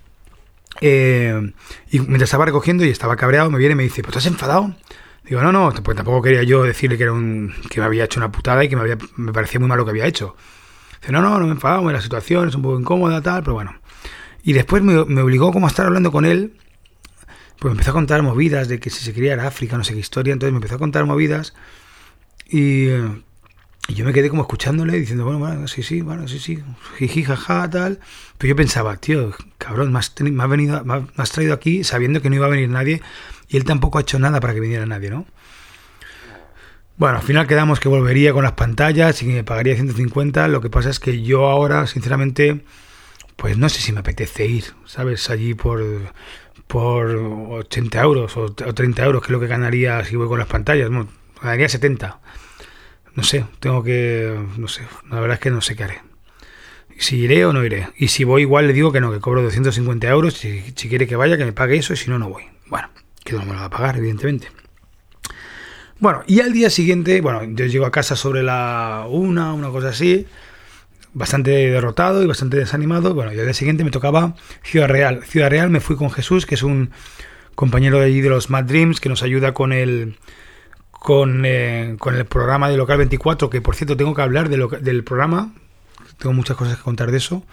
eh, 0.82 1.52
y 1.90 2.00
mientras 2.00 2.24
estaba 2.24 2.44
recogiendo 2.44 2.84
y 2.84 2.88
estaba 2.88 3.16
cabreado, 3.16 3.50
me 3.50 3.58
viene 3.58 3.72
y 3.72 3.76
me 3.76 3.82
dice, 3.84 4.02
¿pues 4.02 4.16
estás 4.16 4.26
enfadado? 4.26 4.74
Digo, 5.24 5.40
no, 5.40 5.52
no, 5.52 5.72
pues 5.82 5.96
tampoco 5.96 6.20
quería 6.20 6.42
yo 6.42 6.64
decirle 6.64 6.96
que 6.96 7.04
era 7.04 7.12
un, 7.12 7.54
que 7.70 7.78
me 7.78 7.86
había 7.86 8.04
hecho 8.04 8.18
una 8.18 8.32
putada 8.32 8.64
y 8.64 8.68
que 8.68 8.76
me, 8.76 9.32
parecía 9.32 9.60
muy 9.60 9.68
mal 9.68 9.78
lo 9.78 9.84
que 9.84 9.92
había 9.92 10.06
hecho. 10.06 10.36
Dice, 11.00 11.12
no, 11.12 11.22
no, 11.22 11.38
no 11.38 11.44
me 11.44 11.50
he 11.50 11.54
enfadado, 11.54 11.90
la 11.90 12.00
situación 12.00 12.48
es 12.48 12.54
un 12.56 12.62
poco 12.62 12.80
incómoda, 12.80 13.22
tal, 13.22 13.42
pero 13.44 13.54
bueno. 13.54 13.76
Y 14.42 14.54
después 14.54 14.82
me, 14.82 14.98
obligó 14.98 15.52
como 15.52 15.66
a 15.66 15.70
estar 15.70 15.86
hablando 15.86 16.10
con 16.10 16.24
él, 16.24 16.58
pues 17.60 17.70
me 17.70 17.72
empezó 17.72 17.92
a 17.92 17.94
contar 17.94 18.20
movidas 18.22 18.66
de 18.66 18.80
que 18.80 18.90
si 18.90 19.04
se 19.04 19.12
quería 19.12 19.34
ir 19.34 19.40
África, 19.40 19.78
no 19.78 19.84
sé 19.84 19.94
qué 19.94 20.00
historia, 20.00 20.32
entonces 20.32 20.52
me 20.52 20.58
empezó 20.58 20.74
a 20.74 20.78
contar 20.78 21.06
movidas 21.06 21.54
y... 22.48 22.88
Y 23.88 23.94
yo 23.94 24.04
me 24.04 24.12
quedé 24.12 24.28
como 24.30 24.42
escuchándole, 24.42 24.98
diciendo, 24.98 25.24
bueno, 25.24 25.40
bueno, 25.40 25.66
sí, 25.66 25.82
sí, 25.82 26.00
bueno, 26.02 26.28
sí, 26.28 26.38
sí, 26.38 26.62
jiji, 26.98 27.24
jaja, 27.24 27.68
tal. 27.68 27.98
Pero 28.38 28.50
yo 28.50 28.56
pensaba, 28.56 28.96
tío, 28.96 29.32
cabrón, 29.58 29.92
me 29.92 29.98
has, 29.98 30.14
venido, 30.48 30.84
me 30.84 31.04
has 31.16 31.30
traído 31.32 31.52
aquí 31.52 31.84
sabiendo 31.84 32.22
que 32.22 32.30
no 32.30 32.36
iba 32.36 32.46
a 32.46 32.50
venir 32.50 32.68
nadie 32.68 33.02
y 33.48 33.56
él 33.56 33.64
tampoco 33.64 33.98
ha 33.98 34.02
hecho 34.02 34.18
nada 34.18 34.40
para 34.40 34.54
que 34.54 34.60
viniera 34.60 34.86
nadie, 34.86 35.10
¿no? 35.10 35.26
Bueno, 36.96 37.18
al 37.18 37.22
final 37.22 37.46
quedamos 37.46 37.80
que 37.80 37.88
volvería 37.88 38.32
con 38.32 38.44
las 38.44 38.52
pantallas 38.52 39.20
y 39.22 39.26
que 39.26 39.32
me 39.32 39.44
pagaría 39.44 39.74
150. 39.74 40.46
Lo 40.48 40.60
que 40.60 40.70
pasa 40.70 40.88
es 40.88 41.00
que 41.00 41.22
yo 41.22 41.48
ahora, 41.48 41.86
sinceramente, 41.86 42.64
pues 43.36 43.58
no 43.58 43.68
sé 43.68 43.80
si 43.80 43.92
me 43.92 44.00
apetece 44.00 44.46
ir, 44.46 44.64
¿sabes? 44.86 45.28
Allí 45.28 45.54
por, 45.54 45.82
por 46.68 47.06
80 47.08 48.00
euros 48.00 48.36
o 48.36 48.52
30 48.54 49.04
euros, 49.04 49.22
que 49.22 49.26
es 49.26 49.32
lo 49.32 49.40
que 49.40 49.48
ganaría 49.48 50.04
si 50.04 50.16
voy 50.16 50.28
con 50.28 50.38
las 50.38 50.48
pantallas. 50.48 50.90
daría 51.42 51.68
70. 51.68 52.20
No 53.14 53.22
sé, 53.22 53.44
tengo 53.60 53.82
que, 53.82 54.38
no 54.56 54.68
sé, 54.68 54.82
la 55.10 55.20
verdad 55.20 55.34
es 55.34 55.40
que 55.40 55.50
no 55.50 55.60
sé 55.60 55.76
qué 55.76 55.84
haré. 55.84 56.00
Si 56.98 57.16
iré 57.16 57.44
o 57.44 57.52
no 57.52 57.64
iré. 57.64 57.88
Y 57.96 58.08
si 58.08 58.24
voy 58.24 58.42
igual 58.42 58.66
le 58.66 58.72
digo 58.72 58.92
que 58.92 59.00
no, 59.00 59.12
que 59.12 59.20
cobro 59.20 59.42
250 59.42 60.08
euros, 60.08 60.34
si, 60.34 60.62
quiere 60.88 61.06
que 61.06 61.16
vaya, 61.16 61.36
que 61.36 61.44
me 61.44 61.52
pague 61.52 61.76
eso, 61.76 61.92
y 61.92 61.96
si 61.96 62.10
no, 62.10 62.18
no 62.18 62.28
voy. 62.28 62.44
Bueno, 62.68 62.88
que 63.24 63.34
no 63.34 63.40
me 63.40 63.52
lo 63.52 63.58
va 63.58 63.64
a 63.66 63.70
pagar, 63.70 63.96
evidentemente. 63.96 64.48
Bueno, 65.98 66.22
y 66.26 66.40
al 66.40 66.52
día 66.52 66.70
siguiente, 66.70 67.20
bueno, 67.20 67.44
yo 67.44 67.66
llego 67.66 67.86
a 67.86 67.90
casa 67.90 68.16
sobre 68.16 68.42
la 68.42 69.06
una, 69.08 69.52
una 69.52 69.68
cosa 69.68 69.90
así, 69.90 70.26
bastante 71.12 71.50
derrotado 71.50 72.22
y 72.22 72.26
bastante 72.26 72.56
desanimado. 72.56 73.14
Bueno, 73.14 73.32
y 73.32 73.38
al 73.38 73.44
día 73.44 73.54
siguiente 73.54 73.84
me 73.84 73.90
tocaba 73.90 74.34
Ciudad 74.62 74.88
Real. 74.88 75.22
Ciudad 75.24 75.50
Real 75.50 75.70
me 75.70 75.80
fui 75.80 75.96
con 75.96 76.10
Jesús, 76.10 76.46
que 76.46 76.54
es 76.54 76.62
un 76.62 76.90
compañero 77.54 77.98
de 77.98 78.06
allí 78.06 78.20
de 78.20 78.30
los 78.30 78.50
Mad 78.50 78.64
Dreams, 78.64 79.00
que 79.00 79.08
nos 79.08 79.22
ayuda 79.22 79.54
con 79.54 79.72
el 79.72 80.16
con, 81.02 81.42
eh, 81.44 81.96
con 81.98 82.14
el 82.14 82.26
programa 82.26 82.70
de 82.70 82.76
Local 82.76 82.98
24, 82.98 83.50
que 83.50 83.60
por 83.60 83.74
cierto 83.74 83.96
tengo 83.96 84.14
que 84.14 84.22
hablar 84.22 84.48
de 84.48 84.68
del 84.80 85.02
programa, 85.02 85.52
tengo 86.18 86.32
muchas 86.32 86.56
cosas 86.56 86.76
que 86.76 86.82
contar 86.84 87.10
de 87.10 87.16
eso. 87.16 87.44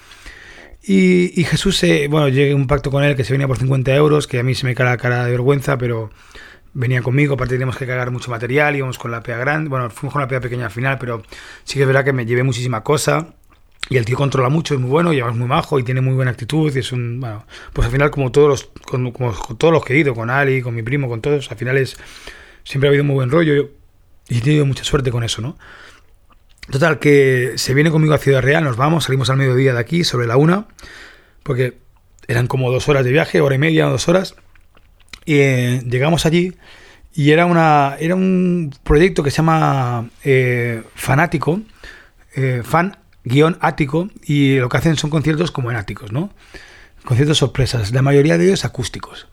Y, 0.83 1.43
Jesús, 1.45 1.83
bueno, 2.09 2.29
llegué 2.29 2.53
a 2.53 2.55
un 2.55 2.67
pacto 2.67 2.91
con 2.91 3.03
él 3.03 3.15
que 3.15 3.23
se 3.23 3.33
venía 3.33 3.47
por 3.47 3.57
50 3.57 3.93
euros, 3.95 4.27
que 4.27 4.39
a 4.39 4.43
mí 4.43 4.53
se 4.53 4.65
me 4.65 4.75
cae 4.75 4.85
la 4.85 4.97
cara 4.97 5.25
de 5.25 5.31
vergüenza, 5.31 5.77
pero 5.79 6.11
venía 6.73 7.01
conmigo, 7.01 7.33
aparte 7.33 7.55
teníamos 7.55 7.75
que 7.75 7.87
cargar 7.87 8.11
mucho 8.11 8.29
material, 8.29 8.75
íbamos 8.75 8.99
con 8.99 9.11
la 9.11 9.21
PEA 9.21 9.37
grande, 9.37 9.69
bueno, 9.69 9.89
fuimos 9.89 10.13
con 10.13 10.21
la 10.21 10.27
PEA 10.27 10.41
pequeña 10.41 10.65
al 10.65 10.71
final, 10.71 10.97
pero 10.99 11.23
sí 11.63 11.75
que 11.75 11.81
es 11.81 11.87
verdad 11.87 12.05
que 12.05 12.13
me 12.13 12.25
llevé 12.25 12.43
muchísima 12.43 12.83
cosa. 12.83 13.33
Y 13.89 13.97
el 13.97 14.05
tío 14.05 14.15
controla 14.15 14.49
mucho, 14.49 14.75
es 14.75 14.79
muy 14.79 14.89
bueno, 14.91 15.11
y 15.11 15.23
muy 15.23 15.47
majo 15.47 15.79
y 15.79 15.83
tiene 15.83 16.01
muy 16.01 16.13
buena 16.13 16.31
actitud. 16.31 16.71
Y 16.75 16.79
es 16.79 16.91
un, 16.91 17.19
bueno, 17.19 17.45
pues 17.73 17.87
al 17.87 17.91
final, 17.91 18.11
como 18.11 18.31
todos 18.31 18.47
los, 18.47 18.69
como, 18.85 19.11
todos 19.57 19.73
los 19.73 19.83
que 19.83 19.93
he 19.93 19.97
ido, 19.97 20.13
con 20.13 20.29
Ali, 20.29 20.61
con 20.61 20.75
mi 20.75 20.83
primo, 20.83 21.09
con 21.09 21.21
todos, 21.21 21.49
al 21.49 21.57
final 21.57 21.77
es, 21.77 21.97
siempre 22.63 22.87
ha 22.87 22.89
habido 22.89 23.03
muy 23.03 23.15
buen 23.15 23.29
rollo 23.29 23.71
y 24.27 24.37
he 24.37 24.41
tenido 24.41 24.65
mucha 24.65 24.83
suerte 24.83 25.11
con 25.11 25.23
eso, 25.23 25.41
¿no? 25.41 25.57
Total, 26.69 26.99
que 26.99 27.53
se 27.55 27.73
viene 27.73 27.89
conmigo 27.89 28.13
a 28.13 28.19
Ciudad 28.19 28.41
Real, 28.41 28.63
nos 28.63 28.77
vamos, 28.77 29.05
salimos 29.05 29.29
al 29.31 29.37
mediodía 29.37 29.73
de 29.73 29.79
aquí, 29.79 30.03
sobre 30.03 30.27
la 30.27 30.37
una, 30.37 30.67
porque 31.41 31.79
eran 32.27 32.45
como 32.45 32.71
dos 32.71 32.87
horas 32.87 33.03
de 33.03 33.11
viaje, 33.11 33.41
hora 33.41 33.55
y 33.55 33.57
media, 33.57 33.85
dos 33.87 34.07
horas, 34.07 34.35
y 35.25 35.35
eh, 35.39 35.83
llegamos 35.87 36.27
allí 36.27 36.53
y 37.13 37.31
era, 37.31 37.47
una, 37.47 37.95
era 37.99 38.13
un 38.13 38.71
proyecto 38.83 39.23
que 39.23 39.31
se 39.31 39.37
llama 39.37 40.09
eh, 40.23 40.83
Fanático, 40.93 41.61
eh, 42.35 42.61
fan 42.63 42.97
guion 43.23 43.57
ático, 43.61 44.09
y 44.23 44.57
lo 44.57 44.69
que 44.69 44.77
hacen 44.77 44.95
son 44.95 45.09
conciertos 45.09 45.51
como 45.51 45.71
en 45.71 45.77
áticos, 45.77 46.11
¿no? 46.11 46.29
Conciertos 47.03 47.39
sorpresas, 47.39 47.91
la 47.91 48.03
mayoría 48.03 48.37
de 48.37 48.45
ellos 48.45 48.63
acústicos. 48.63 49.27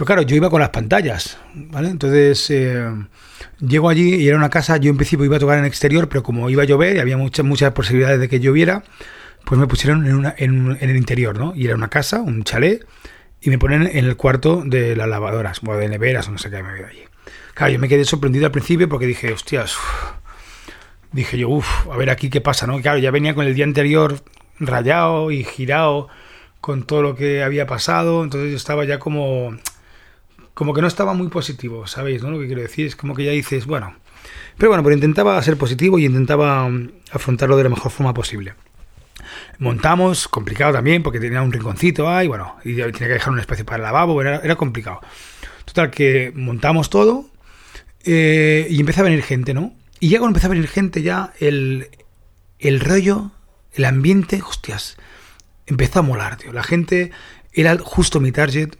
Pero 0.00 0.06
claro, 0.06 0.22
yo 0.22 0.34
iba 0.34 0.48
con 0.48 0.60
las 0.60 0.70
pantallas, 0.70 1.36
¿vale? 1.52 1.90
Entonces 1.90 2.48
eh, 2.48 2.90
llego 3.58 3.90
allí 3.90 4.14
y 4.14 4.28
era 4.28 4.38
una 4.38 4.48
casa, 4.48 4.78
yo 4.78 4.88
en 4.88 4.96
principio 4.96 5.26
iba 5.26 5.36
a 5.36 5.38
tocar 5.38 5.58
en 5.58 5.66
exterior, 5.66 6.08
pero 6.08 6.22
como 6.22 6.48
iba 6.48 6.62
a 6.62 6.64
llover 6.64 6.96
y 6.96 7.00
había 7.00 7.18
muchas, 7.18 7.44
muchas 7.44 7.74
posibilidades 7.74 8.18
de 8.18 8.26
que 8.26 8.40
lloviera, 8.40 8.82
pues 9.44 9.60
me 9.60 9.66
pusieron 9.66 10.06
en, 10.38 10.78
el 10.80 10.96
interior, 10.96 11.38
¿no? 11.38 11.52
Y 11.54 11.66
era 11.66 11.74
una 11.74 11.90
casa, 11.90 12.22
un 12.22 12.44
chalet, 12.44 12.86
y 13.42 13.50
me 13.50 13.58
ponen 13.58 13.90
en 13.92 14.06
el 14.06 14.16
cuarto 14.16 14.62
de 14.64 14.96
las 14.96 15.06
lavadoras, 15.06 15.60
o 15.66 15.74
de 15.74 15.90
neveras, 15.90 16.28
o 16.28 16.30
no 16.30 16.38
sé 16.38 16.48
qué 16.48 16.62
me 16.62 16.70
había 16.70 16.86
allí. 16.86 17.02
Claro, 17.52 17.74
yo 17.74 17.78
me 17.78 17.86
quedé 17.86 18.06
sorprendido 18.06 18.46
al 18.46 18.52
principio 18.52 18.88
porque 18.88 19.04
dije, 19.04 19.30
hostias, 19.34 19.76
dije 21.12 21.36
yo, 21.36 21.50
uff, 21.50 21.88
a 21.92 21.96
ver 21.98 22.08
aquí 22.08 22.30
qué 22.30 22.40
pasa, 22.40 22.66
¿no? 22.66 22.80
Claro, 22.80 22.96
ya 23.00 23.10
venía 23.10 23.34
con 23.34 23.44
el 23.44 23.54
día 23.54 23.66
anterior 23.66 24.22
rayado 24.60 25.30
y 25.30 25.44
girado 25.44 26.08
con 26.62 26.84
todo 26.84 27.02
lo 27.02 27.16
que 27.16 27.42
había 27.42 27.66
pasado, 27.66 28.24
entonces 28.24 28.50
yo 28.50 28.56
estaba 28.56 28.86
ya 28.86 28.98
como 28.98 29.58
como 30.60 30.74
que 30.74 30.82
no 30.82 30.88
estaba 30.88 31.14
muy 31.14 31.28
positivo, 31.28 31.86
¿sabéis? 31.86 32.22
¿no? 32.22 32.30
Lo 32.30 32.38
que 32.38 32.44
quiero 32.44 32.60
decir 32.60 32.86
es 32.86 32.94
como 32.94 33.14
que 33.14 33.24
ya 33.24 33.30
dices, 33.30 33.64
bueno, 33.64 33.96
pero 34.58 34.68
bueno, 34.68 34.82
pero 34.82 34.94
intentaba 34.94 35.42
ser 35.42 35.56
positivo 35.56 35.98
y 35.98 36.04
intentaba 36.04 36.68
mm, 36.68 36.90
afrontarlo 37.12 37.56
de 37.56 37.62
la 37.62 37.70
mejor 37.70 37.90
forma 37.90 38.12
posible. 38.12 38.52
Montamos, 39.58 40.28
complicado 40.28 40.74
también, 40.74 41.02
porque 41.02 41.18
tenía 41.18 41.40
un 41.40 41.50
rinconcito 41.50 42.10
ahí, 42.10 42.28
bueno, 42.28 42.56
y 42.62 42.74
tenía 42.74 42.92
que 42.92 43.08
dejar 43.08 43.32
un 43.32 43.38
espacio 43.38 43.64
para 43.64 43.78
el 43.78 43.82
lavabo, 43.84 44.20
era, 44.20 44.56
complicado. 44.56 45.00
Total, 45.64 45.90
que 45.90 46.30
montamos 46.34 46.90
todo 46.90 47.30
eh, 48.04 48.66
y 48.68 48.80
empezó 48.80 49.00
a 49.00 49.04
venir 49.04 49.22
gente, 49.22 49.54
¿no? 49.54 49.72
Y 49.98 50.10
ya 50.10 50.18
cuando 50.18 50.36
empezó 50.36 50.48
a 50.48 50.50
venir 50.50 50.68
gente, 50.68 51.00
ya 51.00 51.32
el, 51.40 51.88
el 52.58 52.80
rollo, 52.80 53.30
el 53.72 53.86
ambiente, 53.86 54.42
hostias, 54.46 54.98
empezó 55.64 56.00
a 56.00 56.02
molar, 56.02 56.36
tío. 56.36 56.52
La 56.52 56.64
gente 56.64 57.12
era 57.54 57.78
justo 57.78 58.20
mi 58.20 58.30
target, 58.30 58.74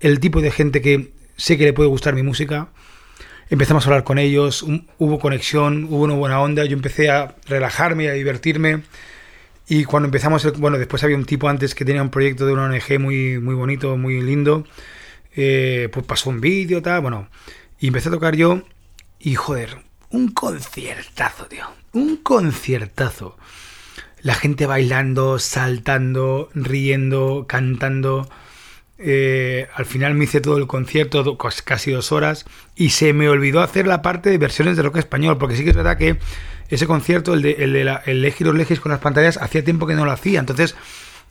el 0.00 0.18
tipo 0.18 0.40
de 0.40 0.50
gente 0.50 0.80
que 0.80 1.14
sé 1.36 1.56
que 1.58 1.64
le 1.64 1.72
puede 1.72 1.88
gustar 1.88 2.14
mi 2.14 2.22
música. 2.22 2.68
Empezamos 3.48 3.86
a 3.86 3.90
hablar 3.90 4.04
con 4.04 4.18
ellos, 4.18 4.64
hubo 4.98 5.18
conexión, 5.18 5.84
hubo 5.84 6.04
una 6.04 6.14
buena 6.14 6.40
onda, 6.40 6.64
yo 6.64 6.72
empecé 6.72 7.10
a 7.10 7.36
relajarme, 7.46 8.08
a 8.08 8.12
divertirme. 8.12 8.82
Y 9.68 9.84
cuando 9.84 10.06
empezamos, 10.06 10.58
bueno, 10.58 10.78
después 10.78 11.02
había 11.04 11.16
un 11.16 11.24
tipo 11.24 11.48
antes 11.48 11.74
que 11.74 11.84
tenía 11.84 12.02
un 12.02 12.10
proyecto 12.10 12.46
de 12.46 12.52
una 12.52 12.64
ONG 12.64 13.00
muy, 13.00 13.38
muy 13.38 13.54
bonito, 13.54 13.96
muy 13.96 14.20
lindo. 14.20 14.64
Eh, 15.36 15.88
pues 15.92 16.04
pasó 16.06 16.30
un 16.30 16.40
vídeo, 16.40 16.82
tal, 16.82 17.02
bueno. 17.02 17.28
Y 17.78 17.88
empecé 17.88 18.08
a 18.08 18.12
tocar 18.12 18.34
yo 18.34 18.62
y 19.18 19.34
joder, 19.34 19.78
un 20.10 20.28
conciertazo, 20.28 21.46
tío. 21.46 21.66
Un 21.92 22.16
conciertazo. 22.18 23.36
La 24.22 24.34
gente 24.34 24.66
bailando, 24.66 25.38
saltando, 25.38 26.48
riendo, 26.54 27.46
cantando. 27.48 28.28
Eh, 28.98 29.68
al 29.74 29.84
final 29.84 30.14
me 30.14 30.24
hice 30.24 30.40
todo 30.40 30.56
el 30.58 30.66
concierto, 30.66 31.36
casi 31.64 31.90
dos 31.90 32.12
horas, 32.12 32.46
y 32.74 32.90
se 32.90 33.12
me 33.12 33.28
olvidó 33.28 33.60
hacer 33.60 33.86
la 33.86 34.02
parte 34.02 34.30
de 34.30 34.38
versiones 34.38 34.76
de 34.76 34.82
rock 34.82 34.96
español, 34.96 35.38
porque 35.38 35.56
sí 35.56 35.64
que 35.64 35.70
es 35.70 35.76
verdad 35.76 35.98
que 35.98 36.18
ese 36.68 36.86
concierto, 36.86 37.34
el 37.34 37.42
de, 37.42 37.52
el 37.58 37.72
de 37.72 37.84
la, 37.84 38.02
el 38.06 38.22
Legis 38.22 38.80
con 38.80 38.90
las 38.90 39.00
pantallas, 39.00 39.36
hacía 39.36 39.62
tiempo 39.64 39.86
que 39.86 39.94
no 39.94 40.04
lo 40.04 40.12
hacía, 40.12 40.40
entonces 40.40 40.74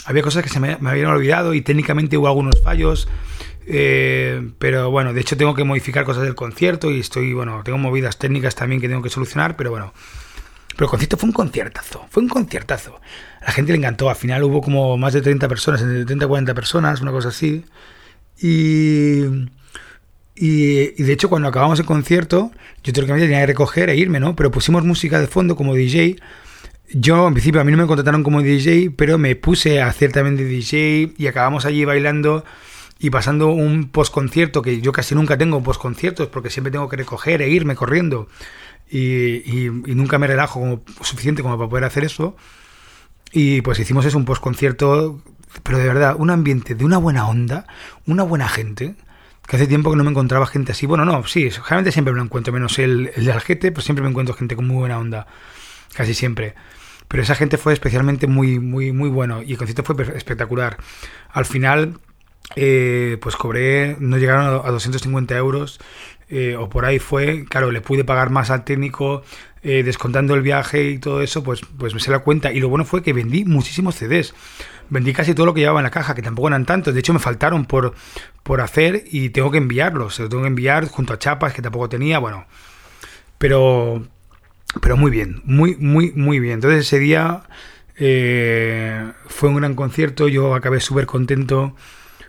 había 0.05 0.21
cosas 0.21 0.43
que 0.43 0.49
se 0.49 0.59
me, 0.59 0.77
me 0.79 0.91
habían 0.91 1.07
olvidado 1.07 1.53
y 1.53 1.61
técnicamente 1.61 2.17
hubo 2.17 2.27
algunos 2.27 2.61
fallos. 2.63 3.07
Eh, 3.67 4.51
pero 4.59 4.91
bueno, 4.91 5.13
de 5.13 5.21
hecho 5.21 5.35
tengo 5.35 5.55
que 5.55 5.63
modificar 5.63 6.05
cosas 6.05 6.23
del 6.23 6.35
concierto 6.35 6.91
y 6.91 6.99
estoy, 6.99 7.33
bueno, 7.33 7.63
tengo 7.63 7.79
movidas 7.79 8.19
técnicas 8.19 8.53
también 8.53 8.79
que 8.79 8.87
tengo 8.87 9.01
que 9.01 9.09
solucionar, 9.09 9.55
pero 9.55 9.71
bueno. 9.71 9.93
Pero 10.75 10.87
el 10.87 10.89
concierto 10.89 11.17
fue 11.17 11.27
un 11.27 11.33
conciertazo, 11.33 12.05
fue 12.09 12.21
un 12.23 12.29
conciertazo. 12.29 12.99
A 13.41 13.45
la 13.45 13.51
gente 13.51 13.71
le 13.71 13.77
encantó, 13.77 14.09
al 14.09 14.15
final 14.15 14.43
hubo 14.43 14.61
como 14.61 14.97
más 14.97 15.13
de 15.13 15.21
30 15.21 15.47
personas, 15.47 15.81
entre 15.81 16.05
30 16.05 16.25
y 16.25 16.27
40 16.27 16.53
personas, 16.53 17.01
una 17.01 17.11
cosa 17.11 17.29
así. 17.29 17.63
Y, 18.41 19.21
y, 20.35 21.03
de 21.03 21.13
hecho 21.13 21.29
cuando 21.29 21.47
acabamos 21.47 21.79
el 21.79 21.85
concierto, 21.85 22.51
yo 22.83 22.91
teóricamente 22.91 23.27
tenía 23.27 23.41
que 23.41 23.47
recoger 23.47 23.89
e 23.89 23.95
irme, 23.95 24.19
¿no? 24.19 24.35
Pero 24.35 24.51
pusimos 24.51 24.83
música 24.83 25.19
de 25.19 25.27
fondo 25.27 25.55
como 25.55 25.73
DJ. 25.73 26.17
Yo, 26.91 27.27
en 27.27 27.33
principio, 27.33 27.61
a 27.61 27.63
mí 27.63 27.71
no 27.71 27.77
me 27.77 27.87
contrataron 27.87 28.23
como 28.23 28.41
DJ, 28.41 28.91
pero 28.95 29.17
me 29.17 29.35
puse 29.35 29.81
a 29.81 29.87
hacer 29.87 30.11
también 30.11 30.35
de 30.35 30.43
DJ 30.43 31.13
y 31.17 31.27
acabamos 31.27 31.65
allí 31.65 31.85
bailando 31.85 32.43
y 32.99 33.09
pasando 33.09 33.49
un 33.49 33.89
postconcierto, 33.89 34.61
que 34.61 34.81
yo 34.81 34.91
casi 34.91 35.15
nunca 35.15 35.37
tengo 35.37 35.63
postconciertos 35.63 36.27
porque 36.27 36.49
siempre 36.49 36.71
tengo 36.71 36.89
que 36.89 36.97
recoger 36.97 37.41
e 37.41 37.49
irme 37.49 37.75
corriendo 37.75 38.27
y, 38.89 39.69
nunca 39.69 40.17
me 40.17 40.27
relajo 40.27 40.59
como, 40.59 40.81
suficiente 41.01 41.41
como 41.41 41.57
para 41.57 41.69
poder 41.69 41.83
hacer 41.85 42.03
eso. 42.03 42.35
Y 43.31 43.61
pues 43.61 43.79
hicimos 43.79 44.05
eso, 44.05 44.17
un 44.17 44.25
postconcierto, 44.25 45.21
pero 45.63 45.77
de 45.77 45.87
verdad, 45.87 46.15
un 46.17 46.29
ambiente 46.29 46.75
de 46.75 46.85
una 46.85 46.97
buena 46.97 47.27
onda, 47.27 47.67
una 48.05 48.23
buena 48.23 48.47
gente, 48.47 48.95
que 49.47 49.55
hace 49.57 49.67
tiempo 49.67 49.91
que 49.91 49.97
no 49.97 50.03
me 50.03 50.11
encontraba 50.11 50.47
gente 50.47 50.71
así. 50.71 50.85
Bueno, 50.85 51.05
no, 51.05 51.25
sí, 51.25 51.49
generalmente 51.51 51.91
siempre 51.91 52.13
me 52.13 52.17
lo 52.17 52.23
encuentro, 52.23 52.53
menos 52.53 52.79
el, 52.79 53.11
el 53.15 53.25
de 53.25 53.31
Algete, 53.31 53.71
pues 53.71 53.85
siempre 53.85 54.03
me 54.03 54.09
encuentro 54.09 54.35
gente 54.35 54.55
con 54.55 54.67
muy 54.67 54.77
buena 54.77 54.97
onda, 54.97 55.27
casi 55.93 56.13
siempre. 56.13 56.55
Pero 57.07 57.23
esa 57.23 57.35
gente 57.35 57.57
fue 57.57 57.73
especialmente 57.73 58.27
muy, 58.27 58.59
muy, 58.59 58.91
muy 58.91 59.09
bueno 59.09 59.43
y 59.43 59.51
el 59.51 59.57
concierto 59.57 59.83
fue 59.83 59.95
espectacular. 60.15 60.77
Al 61.29 61.45
final 61.45 61.99
eh, 62.55 63.17
pues 63.21 63.35
cobré, 63.35 63.97
no 63.99 64.17
llegaron 64.17 64.45
a 64.65 64.71
250 64.71 65.35
euros 65.37 65.79
eh, 66.29 66.55
o 66.57 66.69
por 66.69 66.85
ahí 66.85 66.99
fue, 66.99 67.45
claro, 67.45 67.71
le 67.71 67.81
pude 67.81 68.03
pagar 68.03 68.29
más 68.29 68.49
al 68.49 68.63
técnico, 68.63 69.23
eh, 69.63 69.83
descontando 69.83 70.33
el 70.33 70.41
viaje 70.41 70.89
y 70.89 70.97
todo 70.97 71.21
eso, 71.21 71.43
pues, 71.43 71.61
pues 71.77 71.93
me 71.93 71.99
se 71.99 72.11
la 72.11 72.19
cuenta. 72.19 72.51
Y 72.51 72.59
lo 72.59 72.69
bueno 72.69 72.85
fue 72.85 73.03
que 73.03 73.13
vendí 73.13 73.45
muchísimos 73.45 73.95
CDs. 73.95 74.33
Vendí 74.89 75.13
casi 75.13 75.33
todo 75.33 75.45
lo 75.47 75.53
que 75.53 75.61
llevaba 75.61 75.79
en 75.79 75.85
la 75.85 75.91
caja, 75.91 76.15
que 76.15 76.21
tampoco 76.21 76.47
eran 76.47 76.65
tantos. 76.65 76.93
De 76.93 76.99
hecho, 76.99 77.13
me 77.13 77.19
faltaron 77.19 77.65
por, 77.65 77.93
por 78.43 78.61
hacer 78.61 79.03
y 79.11 79.29
tengo 79.29 79.51
que 79.51 79.57
enviarlos. 79.57 80.19
Los 80.19 80.29
tengo 80.29 80.43
que 80.43 80.47
enviar 80.47 80.87
junto 80.87 81.13
a 81.13 81.19
chapas 81.19 81.53
que 81.53 81.61
tampoco 81.61 81.89
tenía. 81.89 82.19
Bueno, 82.19 82.45
pero, 83.37 84.05
pero 84.81 84.97
muy 84.97 85.11
bien, 85.11 85.41
muy, 85.45 85.75
muy, 85.77 86.11
muy 86.11 86.39
bien. 86.39 86.55
Entonces 86.55 86.81
ese 86.87 86.99
día 86.99 87.43
fue 87.97 89.49
un 89.49 89.55
gran 89.55 89.75
concierto. 89.75 90.27
Yo 90.27 90.55
acabé 90.55 90.79
súper 90.79 91.05
contento 91.05 91.75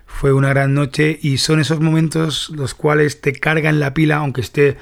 fue 0.07 0.33
una 0.33 0.49
gran 0.49 0.73
noche 0.73 1.19
y 1.21 1.37
son 1.37 1.59
esos 1.59 1.79
momentos 1.79 2.49
los 2.49 2.73
cuales 2.73 3.21
te 3.21 3.33
cargan 3.33 3.79
la 3.79 3.93
pila, 3.93 4.17
aunque 4.17 4.41
esté 4.41 4.77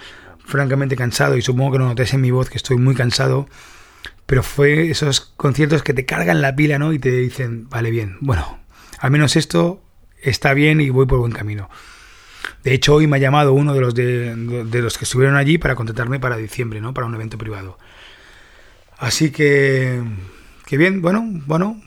francamente 0.46 0.96
cansado 0.96 1.36
y 1.36 1.41
supongo 1.41 1.74
que 1.74 1.79
lo 1.79 1.86
notéis 1.86 2.13
en 2.13 2.22
mi 2.22 2.32
voz 2.32 2.50
que 2.50 2.58
estoy 2.58 2.77
muy 2.77 2.96
cansado, 2.96 3.50
pero 4.25 4.44
fue 4.44 4.89
esos 4.89 5.20
conciertos 5.20 5.84
que 5.84 5.94
te 5.94 6.05
cargan 6.05 6.41
la 6.41 6.55
pila, 6.55 6.79
¿no? 6.79 6.94
Y 6.94 7.00
te 7.00 7.12
dicen, 7.12 7.67
vale, 7.70 7.91
bien, 7.91 8.17
bueno, 8.22 8.60
al 9.00 9.12
menos 9.12 9.36
esto 9.36 9.84
está 10.22 10.53
bien 10.53 10.79
y 10.79 10.89
voy 10.89 11.05
por 11.05 11.20
buen 11.20 11.32
camino. 11.32 11.70
De 12.63 12.74
hecho, 12.74 12.96
hoy 12.96 13.08
me 13.08 13.17
ha 13.17 13.20
llamado 13.20 13.53
uno 13.53 13.74
de 13.74 13.82
los, 13.82 13.94
de, 13.94 14.82
los 14.82 14.98
que 14.98 15.05
estuvieron 15.05 15.36
allí 15.36 15.58
para 15.58 15.75
contratarme 15.75 16.20
para 16.20 16.38
diciembre, 16.38 16.82
¿no? 16.82 16.94
Para 16.94 17.08
un 17.08 17.15
evento 17.15 17.38
privado. 17.38 17.77
Así 18.98 19.32
que, 19.32 20.01
que 20.65 20.77
bien, 20.77 21.01
bueno, 21.01 21.24
bueno, 21.46 21.82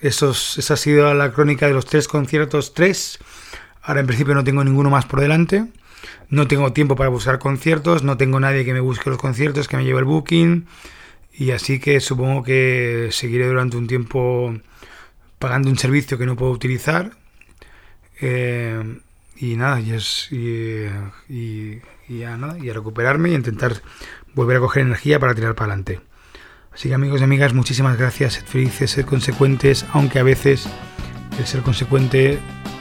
eso 0.00 0.30
esa 0.30 0.74
ha 0.74 0.76
sido 0.76 1.12
la 1.14 1.32
crónica 1.32 1.66
de 1.66 1.74
los 1.74 1.86
tres 1.86 2.08
conciertos, 2.08 2.74
tres. 2.74 3.18
Ahora 3.82 4.00
en 4.00 4.06
principio 4.06 4.34
no 4.34 4.44
tengo 4.44 4.64
ninguno 4.64 4.90
más 4.90 5.06
por 5.06 5.20
delante. 5.20 5.66
No 6.30 6.46
tengo 6.46 6.72
tiempo 6.72 6.94
para 6.94 7.08
buscar 7.08 7.38
conciertos, 7.38 8.02
no 8.02 8.16
tengo 8.16 8.38
nadie 8.38 8.64
que 8.64 8.72
me 8.72 8.80
busque 8.80 9.10
los 9.10 9.18
conciertos, 9.18 9.66
que 9.66 9.76
me 9.76 9.84
lleve 9.84 10.00
el 10.00 10.04
booking. 10.04 10.66
Y 11.32 11.52
así 11.52 11.78
que 11.78 12.00
supongo 12.00 12.42
que 12.42 13.08
seguiré 13.12 13.46
durante 13.46 13.76
un 13.76 13.86
tiempo 13.86 14.54
pagando 15.38 15.70
un 15.70 15.78
servicio 15.78 16.18
que 16.18 16.26
no 16.26 16.36
puedo 16.36 16.52
utilizar. 16.52 17.12
Eh, 18.20 19.00
y 19.36 19.56
nada, 19.56 19.80
y, 19.80 19.92
es, 19.92 20.28
y, 20.32 21.80
ya 22.08 22.36
nada, 22.36 22.58
y 22.58 22.68
a 22.68 22.74
recuperarme 22.74 23.30
y 23.30 23.34
intentar 23.34 23.80
volver 24.34 24.56
a 24.56 24.60
coger 24.60 24.82
energía 24.82 25.20
para 25.20 25.34
tirar 25.34 25.54
para 25.54 25.72
adelante. 25.72 26.00
Así 26.72 26.88
que 26.88 26.94
amigos 26.94 27.20
y 27.20 27.24
amigas, 27.24 27.54
muchísimas 27.54 27.96
gracias, 27.96 28.34
sed 28.34 28.44
felices, 28.44 28.90
sed 28.92 29.04
consecuentes, 29.04 29.84
aunque 29.92 30.18
a 30.18 30.22
veces 30.22 30.68
el 31.38 31.46
ser 31.46 31.62
consecuente 31.62 32.38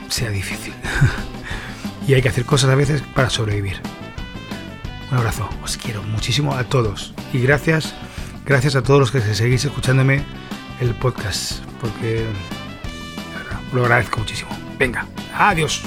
sea 0.10 0.30
difícil. 0.30 0.74
y 2.08 2.14
hay 2.14 2.22
que 2.22 2.30
hacer 2.30 2.46
cosas 2.46 2.70
a 2.70 2.76
veces 2.76 3.02
para 3.02 3.30
sobrevivir. 3.30 3.82
Un 5.12 5.18
abrazo, 5.18 5.50
os 5.64 5.78
quiero 5.78 6.04
muchísimo 6.04 6.54
a 6.54 6.64
todos 6.66 7.14
y 7.32 7.40
gracias, 7.40 7.96
gracias 8.46 8.76
a 8.76 8.84
todos 8.84 9.00
los 9.00 9.12
que 9.12 9.22
seguís 9.22 9.64
escuchándome 9.64 10.22
el 10.80 10.94
podcast, 10.96 11.64
porque 11.80 12.26
lo 13.74 13.84
agradezco 13.84 14.20
muchísimo. 14.20 14.50
Venga, 14.78 15.08
adiós. 15.34 15.84